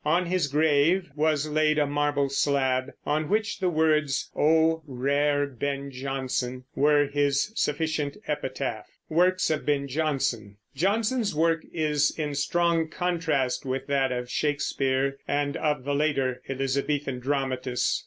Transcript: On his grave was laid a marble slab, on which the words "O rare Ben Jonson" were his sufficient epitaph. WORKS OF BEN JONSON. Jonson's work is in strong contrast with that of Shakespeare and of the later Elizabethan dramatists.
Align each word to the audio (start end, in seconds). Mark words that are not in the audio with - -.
On 0.03 0.25
his 0.25 0.47
grave 0.47 1.11
was 1.15 1.47
laid 1.47 1.77
a 1.77 1.85
marble 1.85 2.27
slab, 2.27 2.89
on 3.05 3.29
which 3.29 3.59
the 3.59 3.69
words 3.69 4.31
"O 4.35 4.81
rare 4.87 5.45
Ben 5.45 5.91
Jonson" 5.91 6.63
were 6.73 7.05
his 7.05 7.51
sufficient 7.55 8.17
epitaph. 8.25 8.87
WORKS 9.09 9.51
OF 9.51 9.63
BEN 9.63 9.87
JONSON. 9.87 10.57
Jonson's 10.75 11.35
work 11.35 11.63
is 11.71 12.09
in 12.17 12.33
strong 12.33 12.89
contrast 12.89 13.63
with 13.63 13.85
that 13.85 14.11
of 14.11 14.27
Shakespeare 14.27 15.17
and 15.27 15.55
of 15.55 15.83
the 15.83 15.93
later 15.93 16.41
Elizabethan 16.49 17.19
dramatists. 17.19 17.99